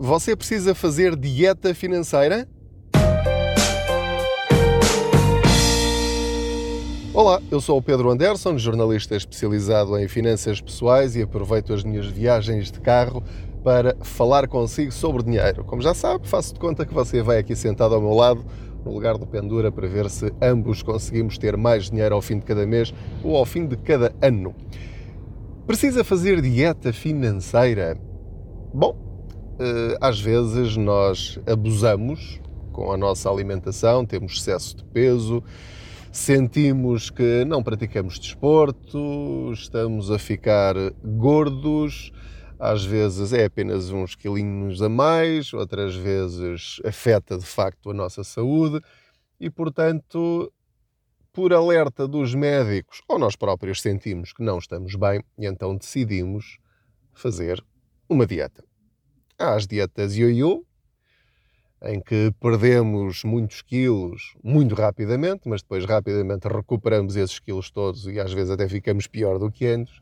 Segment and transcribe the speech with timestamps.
[0.00, 2.48] Você precisa fazer dieta financeira?
[7.12, 12.06] Olá, eu sou o Pedro Anderson, jornalista especializado em finanças pessoais e aproveito as minhas
[12.06, 13.24] viagens de carro
[13.64, 15.64] para falar consigo sobre dinheiro.
[15.64, 18.46] Como já sabe, faço de conta que você vai aqui sentado ao meu lado,
[18.84, 22.44] no lugar do Pendura, para ver se ambos conseguimos ter mais dinheiro ao fim de
[22.44, 22.94] cada mês
[23.24, 24.54] ou ao fim de cada ano.
[25.66, 27.98] Precisa fazer dieta financeira?
[28.72, 29.07] Bom,
[30.00, 32.40] às vezes nós abusamos
[32.72, 35.42] com a nossa alimentação, temos excesso de peso,
[36.12, 42.12] sentimos que não praticamos desporto, estamos a ficar gordos,
[42.58, 48.24] às vezes é apenas uns quilinhos a mais, outras vezes afeta de facto a nossa
[48.24, 48.80] saúde
[49.40, 50.52] e, portanto,
[51.32, 56.58] por alerta dos médicos ou nós próprios sentimos que não estamos bem e então decidimos
[57.12, 57.64] fazer
[58.08, 58.67] uma dieta.
[59.38, 60.64] As dietas ioiô,
[61.80, 68.18] em que perdemos muitos quilos muito rapidamente, mas depois rapidamente recuperamos esses quilos todos e
[68.18, 69.94] às vezes até ficamos pior do que antes.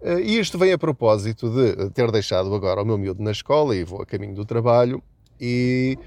[0.00, 3.76] Eh, e isto vem a propósito de ter deixado agora o meu miúdo na escola
[3.76, 5.02] e vou a caminho do trabalho
[5.38, 5.98] e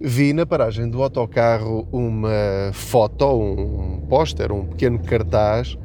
[0.00, 5.76] vi na paragem do autocarro uma foto, um póster, um pequeno cartaz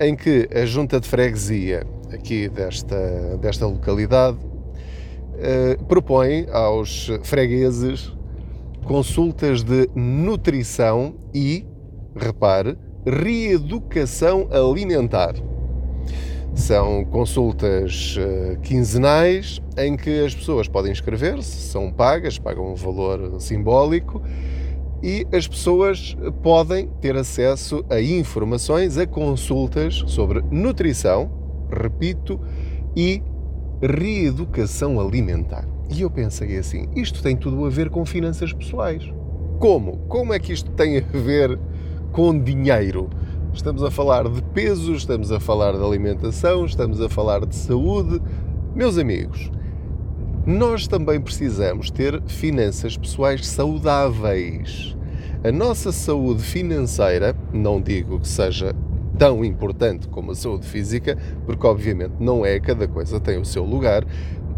[0.00, 4.51] em que a junta de freguesia aqui desta, desta localidade
[5.42, 8.12] eh, propõe aos fregueses
[8.84, 11.64] consultas de nutrição e,
[12.14, 12.76] repare,
[13.06, 15.34] reeducação alimentar.
[16.54, 23.40] São consultas uh, quinzenais em que as pessoas podem inscrever-se, são pagas, pagam um valor
[23.40, 24.22] simbólico
[25.02, 31.30] e as pessoas podem ter acesso a informações, a consultas sobre nutrição,
[31.70, 32.38] repito,
[32.94, 33.22] e
[33.82, 35.66] reeducação alimentar.
[35.90, 39.12] E eu pensei assim: isto tem tudo a ver com finanças pessoais.
[39.58, 39.98] Como?
[40.08, 41.58] Como é que isto tem a ver
[42.12, 43.10] com dinheiro?
[43.52, 48.20] Estamos a falar de peso, estamos a falar de alimentação, estamos a falar de saúde.
[48.74, 49.50] Meus amigos,
[50.46, 54.96] nós também precisamos ter finanças pessoais saudáveis.
[55.44, 58.74] A nossa saúde financeira, não digo que seja
[59.22, 61.16] tão importante como a saúde física,
[61.46, 64.04] porque obviamente não é, cada coisa tem o seu lugar,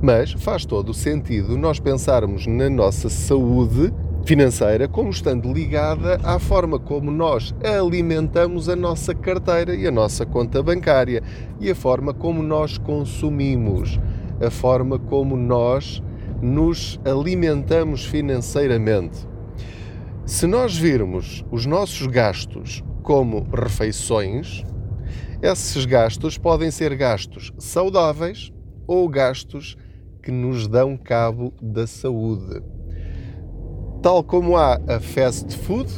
[0.01, 3.93] mas faz todo o sentido nós pensarmos na nossa saúde
[4.25, 10.25] financeira como estando ligada à forma como nós alimentamos a nossa carteira e a nossa
[10.25, 11.23] conta bancária
[11.61, 14.01] e a forma como nós consumimos,
[14.41, 16.03] a forma como nós
[16.41, 19.29] nos alimentamos financeiramente.
[20.25, 24.65] Se nós virmos os nossos gastos como refeições,
[25.43, 28.51] esses gastos podem ser gastos saudáveis
[28.87, 29.77] ou gastos
[30.23, 32.63] que nos dão cabo da saúde.
[34.03, 35.93] Tal como há a fast food,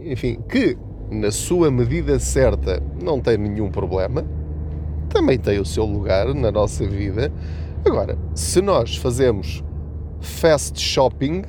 [0.00, 0.76] enfim, que
[1.10, 4.22] na sua medida certa não tem nenhum problema,
[5.08, 7.32] também tem o seu lugar na nossa vida.
[7.86, 9.64] Agora, se nós fazemos
[10.20, 11.42] fast shopping,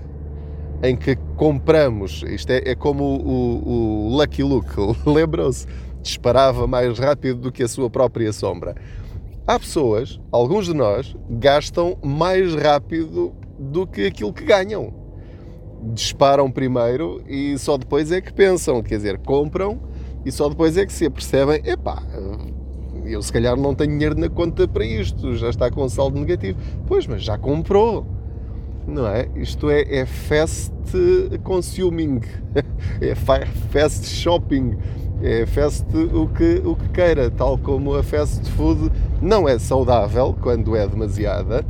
[0.84, 4.76] em que compramos, isto é, é como o, o Lucky Luke,
[5.10, 5.66] lembram-se?
[6.02, 8.76] Disparava mais rápido do que a sua própria sombra.
[9.48, 14.94] Há pessoas, alguns de nós, gastam mais rápido do que aquilo que ganham.
[15.94, 19.80] Disparam primeiro e só depois é que pensam, quer dizer, compram
[20.26, 22.04] e só depois é que se apercebem: epá,
[23.06, 26.60] eu se calhar não tenho dinheiro na conta para isto, já está com saldo negativo.
[26.86, 28.06] Pois, mas já comprou
[28.88, 29.28] não é?
[29.36, 30.74] Isto é, é fast
[31.44, 32.22] consuming,
[33.02, 34.78] é fast shopping,
[35.22, 40.36] é fast o que, o que queira, tal como a fast food não é saudável
[40.42, 41.66] quando é demasiada.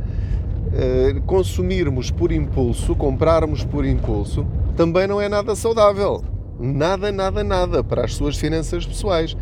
[0.74, 4.44] Uh, consumirmos por impulso, comprarmos por impulso,
[4.76, 6.24] também não é nada saudável.
[6.58, 9.36] Nada, nada, nada para as suas finanças pessoais.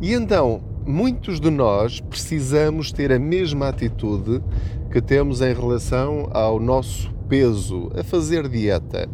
[0.00, 4.42] E então, muitos de nós precisamos ter a mesma atitude
[4.92, 9.08] que temos em relação ao nosso peso, a fazer dieta.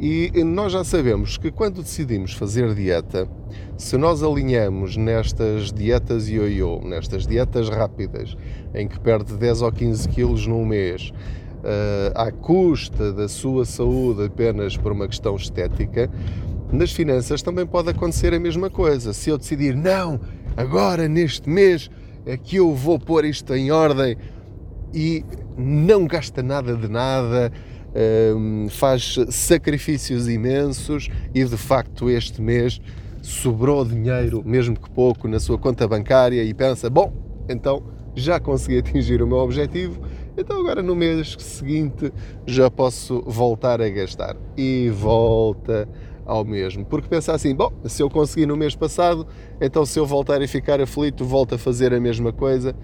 [0.00, 3.28] E nós já sabemos que quando decidimos fazer dieta,
[3.76, 8.34] se nós alinhamos nestas dietas ioiô, nestas dietas rápidas,
[8.74, 11.12] em que perde 10 ou 15 quilos num mês,
[11.58, 16.10] uh, à custa da sua saúde apenas por uma questão estética,
[16.72, 19.12] nas finanças também pode acontecer a mesma coisa.
[19.12, 20.18] Se eu decidir, não,
[20.56, 21.90] agora neste mês
[22.24, 24.16] é que eu vou pôr isto em ordem,
[24.92, 25.24] e
[25.56, 27.52] não gasta nada de nada,
[28.36, 32.80] um, faz sacrifícios imensos e de facto este mês
[33.22, 37.12] sobrou dinheiro, mesmo que pouco, na sua conta bancária e pensa: bom,
[37.48, 37.82] então
[38.14, 40.00] já consegui atingir o meu objetivo
[40.36, 42.12] Então agora no mês seguinte
[42.46, 44.36] já posso voltar a gastar.
[44.56, 45.88] E volta
[46.24, 46.84] ao mesmo.
[46.84, 49.26] Porque pensa assim, bom, se eu consegui no mês passado,
[49.60, 52.74] então se eu voltar a ficar aflito, volto a fazer a mesma coisa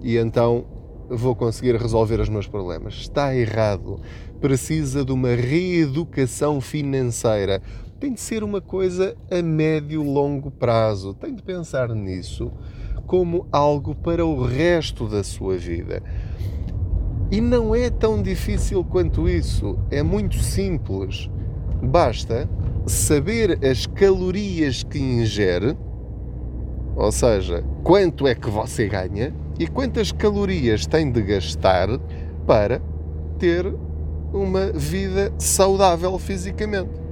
[0.00, 0.64] e então
[1.08, 2.94] vou conseguir resolver os meus problemas.
[2.94, 4.00] Está errado.
[4.40, 7.62] Precisa de uma reeducação financeira.
[8.00, 11.14] Tem de ser uma coisa a médio e longo prazo.
[11.14, 12.50] Tem de pensar nisso
[13.06, 16.02] como algo para o resto da sua vida.
[17.30, 19.78] E não é tão difícil quanto isso.
[19.90, 21.28] É muito simples.
[21.82, 22.48] Basta
[22.86, 25.76] saber as calorias que ingere,
[26.96, 31.88] ou seja, quanto é que você ganha e quantas calorias tem de gastar
[32.46, 32.80] para
[33.38, 33.74] ter
[34.32, 37.02] uma vida saudável fisicamente.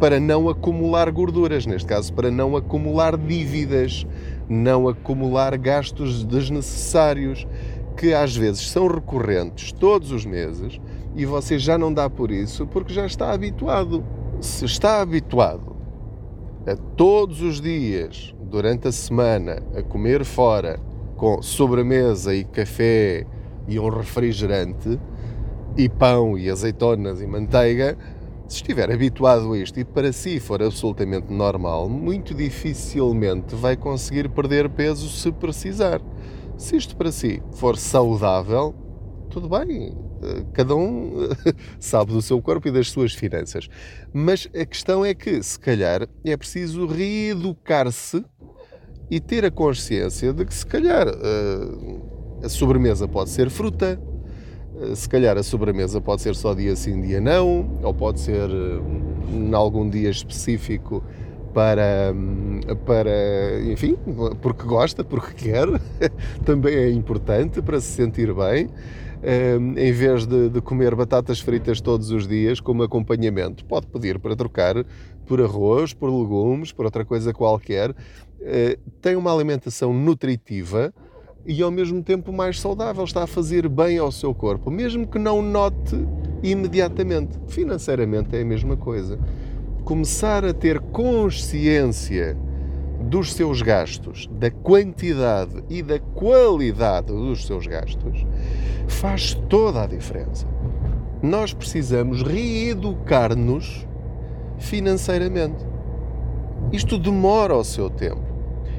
[0.00, 4.06] Para não acumular gorduras, neste caso, para não acumular dívidas,
[4.48, 7.46] não acumular gastos desnecessários
[7.96, 10.80] que às vezes são recorrentes todos os meses
[11.14, 14.04] e você já não dá por isso porque já está habituado.
[14.40, 15.76] Se está habituado
[16.66, 20.80] a todos os dias, durante a semana, a comer fora
[21.16, 23.26] com sobremesa e café
[23.66, 24.98] e um refrigerante
[25.76, 27.96] e pão e azeitonas e manteiga,
[28.46, 34.28] se estiver habituado a isto e para si for absolutamente normal, muito dificilmente vai conseguir
[34.28, 36.00] perder peso se precisar.
[36.56, 38.74] Se isto para si for saudável,
[39.30, 39.96] tudo bem,
[40.52, 41.28] cada um
[41.80, 43.68] sabe do seu corpo e das suas finanças.
[44.12, 48.24] Mas a questão é que, se calhar, é preciso reeducar-se
[49.10, 51.06] e ter a consciência de que, se calhar,
[52.42, 54.00] a sobremesa pode ser fruta,
[54.94, 58.48] se calhar a sobremesa pode ser só dia sim, dia não, ou pode ser
[59.32, 61.02] em algum dia específico
[61.54, 62.12] para,
[62.84, 63.96] para, enfim,
[64.42, 65.68] porque gosta, porque quer,
[66.44, 68.68] também é importante para se sentir bem,
[69.76, 73.64] em vez de, de, comer batatas fritas todos os dias como acompanhamento.
[73.64, 74.84] Pode pedir para trocar
[75.24, 77.94] por arroz, por legumes, por outra coisa qualquer.
[78.46, 80.92] Eh, tem uma alimentação nutritiva
[81.46, 85.18] e ao mesmo tempo mais saudável, está a fazer bem ao seu corpo, mesmo que
[85.18, 85.96] não note
[86.42, 87.38] imediatamente.
[87.48, 89.18] Financeiramente é a mesma coisa
[89.84, 92.36] começar a ter consciência
[93.00, 98.26] dos seus gastos, da quantidade e da qualidade dos seus gastos,
[98.88, 100.46] faz toda a diferença.
[101.22, 103.86] Nós precisamos reeducar-nos
[104.58, 105.66] financeiramente.
[106.72, 108.23] Isto demora o seu tempo.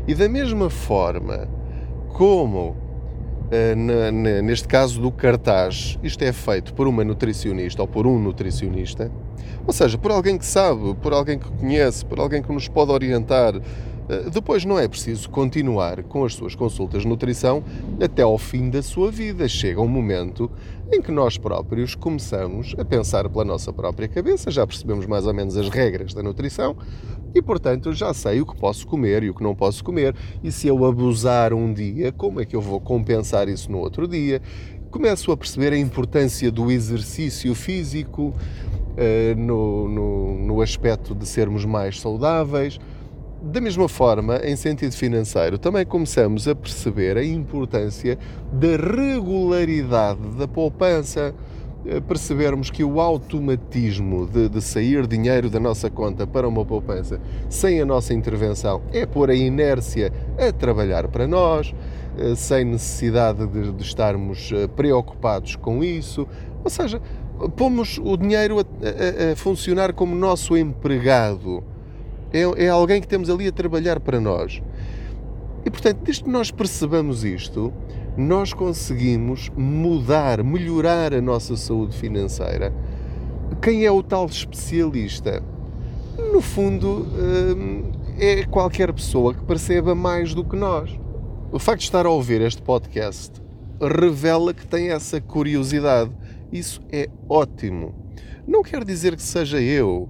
[0.07, 1.47] E da mesma forma
[2.09, 2.75] como
[3.51, 3.75] eh,
[4.41, 9.11] neste caso do cartaz, isto é feito por uma nutricionista ou por um nutricionista,
[9.67, 12.91] ou seja, por alguém que sabe, por alguém que conhece, por alguém que nos pode
[12.91, 13.53] orientar.
[14.09, 17.63] Eh, depois não é preciso continuar com as suas consultas de nutrição
[18.01, 19.47] até ao fim da sua vida.
[19.47, 20.49] Chega um momento
[20.91, 25.33] em que nós próprios começamos a pensar pela nossa própria cabeça, já percebemos mais ou
[25.33, 26.75] menos as regras da nutrição,
[27.33, 30.15] e, portanto, já sei o que posso comer e o que não posso comer.
[30.41, 34.07] E se eu abusar um dia, como é que eu vou compensar isso no outro
[34.07, 34.41] dia?
[34.89, 41.65] Começo a perceber a importância do exercício físico uh, no, no, no aspecto de sermos
[41.65, 42.79] mais saudáveis.
[43.47, 48.17] Da mesma forma, em sentido financeiro, também começamos a perceber a importância
[48.51, 51.31] da regularidade da poupança
[51.85, 57.21] eh, percebermos que o automatismo de, de, sair dinheiro da nossa conta para uma poupança
[57.47, 61.71] sem a nossa intervenção é pôr a inércia a trabalhar para nós,
[62.17, 66.27] eh, sem necessidade de, de estarmos eh, preocupados com isso.
[66.63, 66.99] Ou seja,
[67.55, 71.74] pomos o dinheiro a, a, a funcionar como nosso empregado.
[72.31, 74.61] É, é alguém que temos ali a trabalhar para nós.
[75.65, 77.73] E portanto, desde que nós percebamos isto,
[78.17, 82.73] nós conseguimos mudar, melhorar a nossa saúde financeira.
[83.61, 85.43] Quem é o tal especialista?
[86.31, 90.97] No fundo, hum, é qualquer pessoa que perceba mais do que nós.
[91.51, 93.41] O facto de estar a ouvir este podcast
[93.81, 96.11] revela que tem essa curiosidade.
[96.51, 97.93] Isso é ótimo.
[98.47, 100.07] Não quer dizer que seja eu,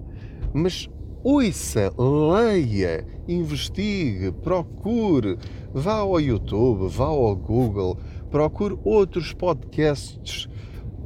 [0.53, 0.89] mas
[1.25, 5.39] ouça, leia, investigue, procure,
[5.73, 7.97] vá ao YouTube, vá ao Google,
[8.29, 10.47] procure outros podcasts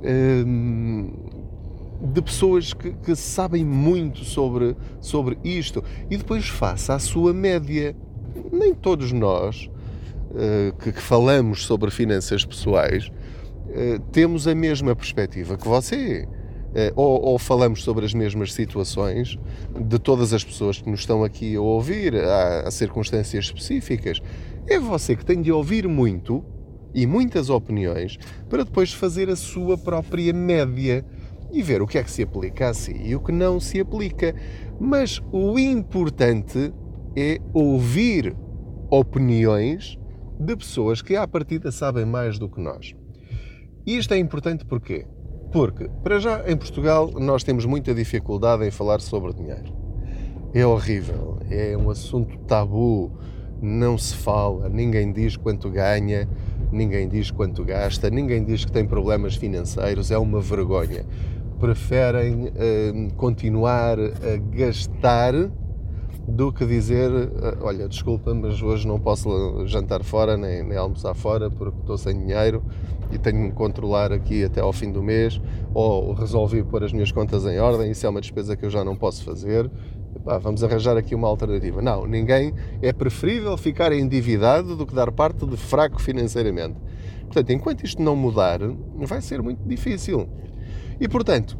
[0.03, 1.09] hum,
[2.01, 7.95] de pessoas que, que, sabem muito sobre, sobre isto e depois faça a sua média.
[8.51, 9.69] Nem todos nós
[10.31, 16.27] uh, que, que, falamos sobre finanças pessoais uh, temos a mesma perspectiva que você.
[16.75, 19.39] Eh, ou, ou, falamos sobre as mesmas situações
[19.79, 24.21] de todas as pessoas que nos estão aqui a ouvir, há, circunstâncias específicas.
[24.67, 26.43] É você que tem de ouvir muito
[26.93, 28.17] e muitas opiniões
[28.49, 31.03] para depois fazer a sua própria média
[31.51, 33.79] e ver o que é que se aplica a si e o que não se
[33.79, 34.35] aplica.
[34.79, 36.71] Mas o importante
[37.15, 38.35] é ouvir
[38.91, 39.97] opiniões
[40.39, 42.95] de pessoas que à partida sabem mais do que nós.
[43.85, 45.05] E isto é importante porquê?
[45.51, 49.73] Porque, para já, em Portugal, nós temos muita dificuldade em falar sobre dinheiro.
[50.53, 53.11] É horrível, é um assunto tabu,
[53.61, 56.27] não se fala, ninguém diz quanto ganha,
[56.71, 61.05] ninguém diz quanto gasta, ninguém diz que tem problemas financeiros, é uma vergonha.
[61.59, 65.33] Preferem uh, continuar a gastar
[66.29, 71.13] do que dizer: uh, Olha, desculpa, mas hoje não posso jantar fora nem, nem almoçar
[71.13, 72.63] fora porque estou sem dinheiro
[73.11, 75.41] e tenho que me controlar aqui até ao fim do mês,
[75.73, 78.83] ou resolvi pôr as minhas contas em ordem, isso é uma despesa que eu já
[78.83, 79.69] não posso fazer.
[80.15, 81.81] Epá, vamos arranjar aqui uma alternativa.
[81.81, 82.53] Não, ninguém.
[82.81, 86.75] É preferível ficar endividado do que dar parte de fraco financeiramente.
[87.25, 88.59] Portanto, enquanto isto não mudar,
[88.95, 90.27] vai ser muito difícil.
[90.99, 91.57] E portanto,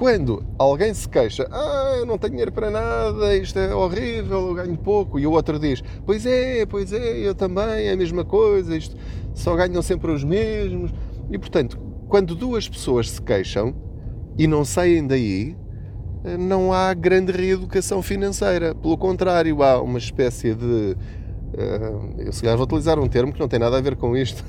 [0.00, 4.54] quando alguém se queixa, ah, eu não tenho dinheiro para nada, isto é horrível, eu
[4.54, 8.24] ganho pouco, e o outro diz, pois é, pois é, eu também, é a mesma
[8.24, 8.96] coisa, isto
[9.34, 10.90] só ganham sempre os mesmos.
[11.30, 11.78] E portanto,
[12.08, 13.74] quando duas pessoas se queixam
[14.38, 15.54] e não saem daí,
[16.24, 18.74] eh, não há grande reeducação financeira.
[18.74, 20.96] Pelo contrário, há uma espécie de.
[21.56, 24.16] Eh, eu se calhar vou utilizar um termo que não tem nada a ver com
[24.16, 24.44] isto.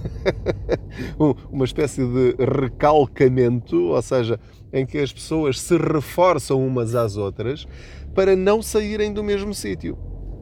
[1.51, 4.39] uma espécie de recalcamento, ou seja,
[4.71, 7.67] em que as pessoas se reforçam umas às outras
[8.13, 9.97] para não saírem do mesmo sítio.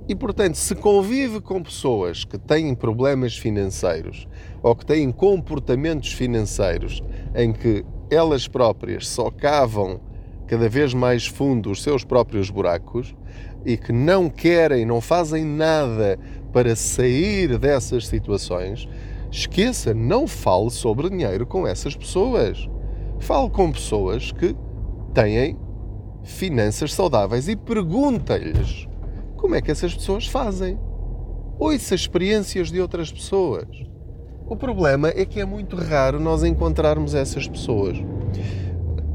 [0.08, 4.28] E portanto, se convive com pessoas que têm problemas financeiros
[4.64, 7.04] ou que têm comportamentos financeiros
[7.36, 10.02] em que elas próprias socavam
[10.48, 13.16] cada vez mais fundo os seus próprios buracos
[13.64, 16.18] e que não querem, não fazem nada
[16.52, 18.88] para sair dessas situações,
[19.32, 22.70] esqueça, não fale sobre dinheiro com essas pessoas.
[23.20, 24.56] Fale com pessoas que
[25.14, 25.58] têm
[26.24, 28.88] finanças saudáveis e pergunta-lhes
[29.36, 30.78] como é que essas pessoas fazem.
[31.58, 33.68] Ouça experiências de outras pessoas.
[34.48, 37.98] O problema é que é muito raro nós encontrarmos essas pessoas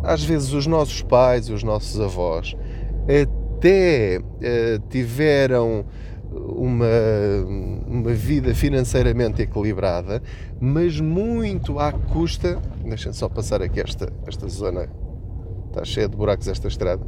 [0.05, 2.55] às vezes os nossos pais, os nossos avós,
[3.03, 5.85] até uh, tiveram
[6.55, 6.87] uma,
[7.87, 10.23] uma vida financeiramente equilibrada,
[10.61, 12.61] mas muito à custa.
[12.85, 14.89] Deixem só passar aqui esta, esta zona,
[15.69, 17.05] está cheia de buracos esta estrada.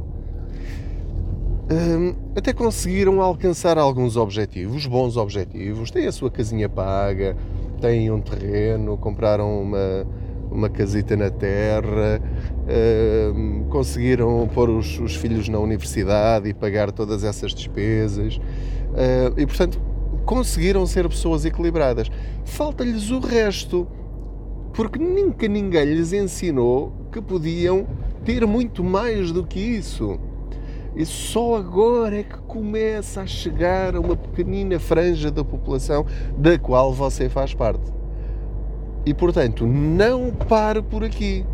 [1.69, 5.91] Um, até conseguiram alcançar alguns objetivos, bons objetivos.
[5.91, 7.35] Têm a sua casinha paga,
[7.81, 10.07] têm um terreno, compraram uma,
[10.49, 12.21] uma casita na terra,
[13.69, 18.37] conseguiram pôr os, os, filhos na universidade e pagar todas essas despesas.
[18.37, 19.79] Uh, e, portanto,
[20.25, 22.09] conseguiram ser pessoas equilibradas.
[22.43, 23.87] Falta-lhes o resto,
[24.73, 27.87] porque nunca ninguém lhes ensinou que podiam
[28.25, 30.19] ter muito mais do que isso.
[30.95, 36.05] E só agora é que começa a chegar a uma pequenina franja da população
[36.35, 37.93] da qual você faz parte.
[39.05, 41.45] E portanto, não pare por aqui.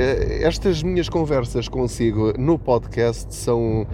[0.00, 3.86] Eh, estas minhas conversas consigo no podcast são,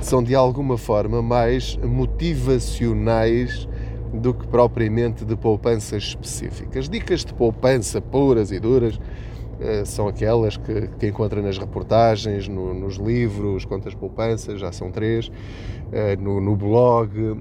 [0.00, 3.68] são de alguma forma mais motivacionais
[4.10, 6.88] do que propriamente de poupanças específicas.
[6.88, 8.98] Dicas de poupança puras e duras
[9.60, 14.90] eh, são aquelas que, que encontra nas reportagens, no, nos livros, quantas poupanças, já são
[14.90, 15.30] três,
[15.92, 17.36] eh, no, no blog,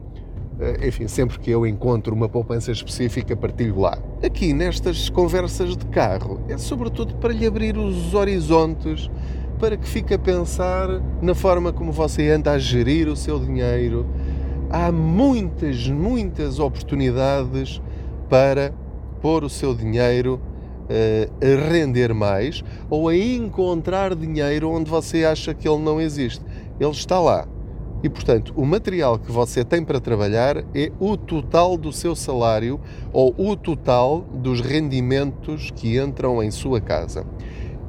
[0.86, 3.98] enfim, sempre que eu encontro uma poupança específica, partilho lá.
[4.24, 9.10] Aqui nestas conversas de carro, é sobretudo para lhe abrir os horizontes,
[9.58, 10.88] para que fique a pensar
[11.22, 14.06] na forma como você anda a gerir o seu dinheiro.
[14.70, 17.82] Há muitas, muitas oportunidades
[18.30, 18.74] para
[19.22, 20.40] pôr o seu dinheiro
[20.90, 26.42] uh, a render mais ou a encontrar dinheiro onde você acha que ele não existe.
[26.80, 27.48] Ele está lá
[28.02, 32.80] e, portanto, o material que você tem para trabalhar é o total do seu salário
[33.12, 37.26] ou o total dos rendimentos que entram em sua casa.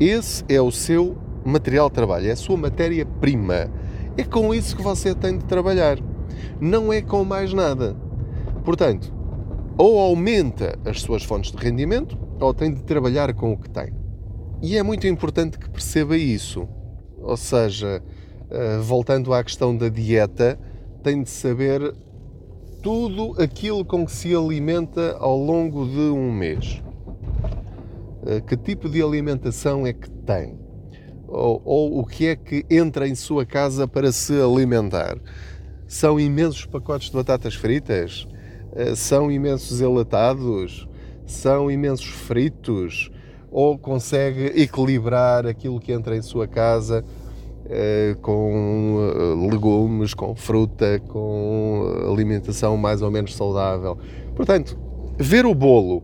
[0.01, 3.71] Esse é o seu material de trabalho, é a sua matéria-prima.
[4.17, 5.99] É com isso que você tem de trabalhar.
[6.61, 7.97] Não é com mais nada.
[8.65, 9.13] Portanto,
[9.79, 13.93] ou aumenta as suas fontes de rendimento ou tem de trabalhar com o que tem.
[14.61, 16.69] E é muito importante que perceba isso.
[17.19, 18.03] Ou seja,
[18.83, 20.59] voltando à questão da dieta,
[21.03, 21.95] tem de saber
[22.83, 26.83] tudo aquilo com que se alimenta ao longo de um mês.
[28.27, 30.59] Eh, que tipo de alimentação é que tem?
[31.29, 35.17] Ou, ou, o que é que entra em sua casa para se alimentar?
[35.87, 38.27] São imensos pacotes de batatas fritas?
[38.75, 40.89] Eh, são imensos enlatados?
[41.31, 43.11] são imensos fritos
[43.51, 47.20] ou consegue equilibrar aquilo que entra em sua casa eh,
[48.21, 53.99] com eh, legumes, com fruta, com alimentação mais ou menos saudável.
[54.35, 54.79] Portanto,
[55.19, 56.03] ver o bolo,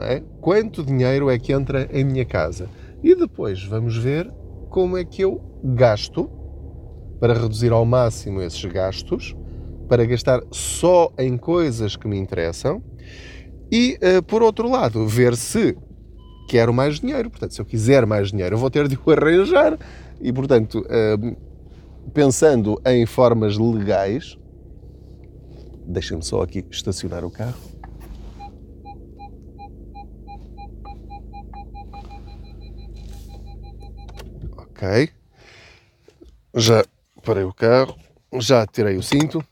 [0.00, 0.22] é?
[0.40, 2.68] quanto dinheiro é que entra em minha casa
[3.02, 4.30] e depois vamos ver
[4.68, 6.30] como é que eu gasto
[7.18, 9.36] para reduzir ao máximo esses gastos,
[9.88, 12.82] para gastar só em coisas que me interessam
[13.70, 15.76] e, por outro lado, ver se
[16.50, 17.30] quero mais dinheiro.
[17.30, 19.78] Portanto, se eu quiser mais dinheiro, eu vou ter de o arranjar.
[20.20, 20.84] E, portanto,
[22.12, 24.36] pensando em formas legais,
[25.86, 27.60] deixem-me só aqui estacionar o carro.
[34.56, 35.10] Ok.
[36.54, 36.84] Já
[37.22, 37.96] parei o carro,
[38.40, 39.44] já tirei o cinto.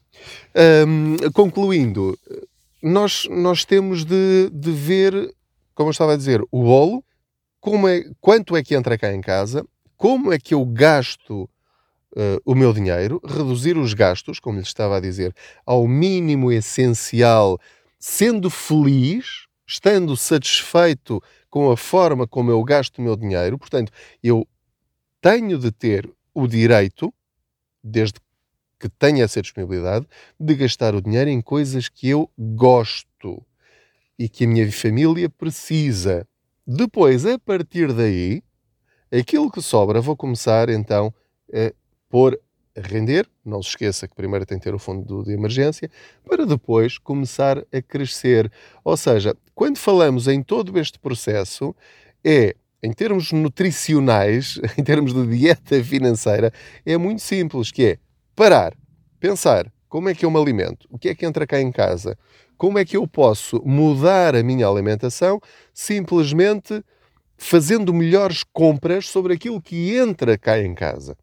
[0.86, 2.18] Um, concluindo,
[2.82, 5.12] nós, nós temos de, de ver,
[5.74, 7.04] como eu estava a dizer, o bolo,
[7.60, 9.64] como é, quanto é que entra cá em casa,
[9.98, 11.42] como é que eu gasto
[12.12, 15.34] uh, o meu dinheiro, reduzir os gastos, como lhe estava a dizer,
[15.66, 17.58] ao mínimo essencial,
[17.98, 23.58] sendo feliz, estando satisfeito com a forma como eu gasto o meu dinheiro.
[23.58, 24.46] Portanto, eu
[25.20, 27.12] tenho de ter o direito,
[27.82, 28.20] desde
[28.78, 30.06] que tenha essa disponibilidade,
[30.38, 33.44] de gastar o dinheiro em coisas que eu gosto
[34.16, 36.24] e que a minha família precisa.
[36.64, 38.42] Depois, a partir daí,
[39.12, 41.12] aquilo que sobra, vou começar então
[41.52, 41.72] a
[42.08, 42.38] pôr
[42.76, 43.28] a render.
[43.44, 45.90] Não se esqueça que primeiro tem que ter o fundo de emergência,
[46.28, 48.50] para depois começar a crescer.
[48.84, 51.74] Ou seja, quando falamos em todo este processo,
[52.24, 56.52] é em termos nutricionais, em termos de dieta financeira,
[56.86, 57.98] é muito simples, que é
[58.36, 58.74] parar,
[59.18, 62.16] pensar como é que eu me alimento, o que é que entra cá em casa,
[62.56, 65.40] como é que eu posso mudar a minha alimentação
[65.72, 66.84] simplesmente
[67.38, 71.16] fazendo melhores compras sobre aquilo que entra cá em casa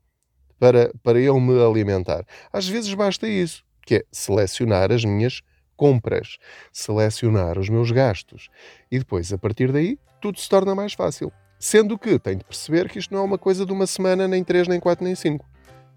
[0.57, 2.25] para, para eu me alimentar.
[2.51, 5.41] Às vezes basta isso, que é selecionar as minhas
[5.75, 6.37] compras,
[6.71, 8.47] selecionar os meus gastos
[8.89, 11.31] e depois, a partir daí, tudo se torna mais fácil.
[11.59, 14.43] Sendo que tem de perceber que isto não é uma coisa de uma semana, nem
[14.43, 15.45] três, nem quatro, nem cinco.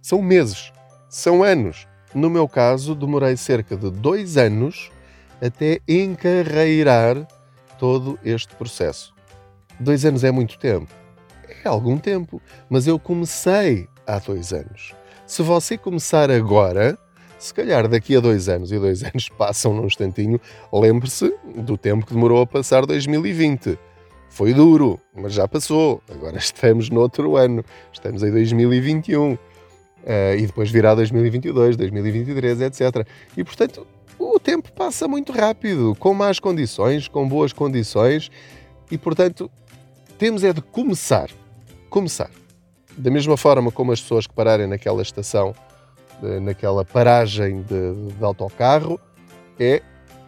[0.02, 0.72] São meses,
[1.08, 1.86] são anos.
[2.14, 4.90] No meu caso, demorei cerca de dois anos
[5.40, 7.26] até encarreirar
[7.78, 9.17] todo este processo.
[9.80, 10.92] Dois anos é muito tempo.
[11.64, 12.40] É algum tempo.
[12.68, 14.94] Mas eu comecei há dois anos.
[15.26, 16.98] Se você começar agora,
[17.38, 20.40] se calhar daqui a dois anos, e dois anos passam num instantinho,
[20.72, 23.78] lembre-se do tempo que demorou a passar 2020.
[24.28, 26.02] Foi duro, mas já passou.
[26.10, 27.64] Agora estamos no outro ano.
[27.92, 29.32] Estamos em 2021.
[29.32, 29.38] Uh,
[30.38, 33.06] e depois virá 2022, 2023, etc.
[33.36, 33.86] E portanto,
[34.18, 38.30] o tempo passa muito rápido, com más condições, com boas condições,
[38.90, 39.50] e portanto,
[40.18, 41.30] temos é de começar.
[41.88, 42.30] Começar.
[42.96, 45.54] Da mesma forma como as pessoas que pararem naquela estação,
[46.42, 49.00] naquela paragem de, de autocarro,
[49.58, 49.80] é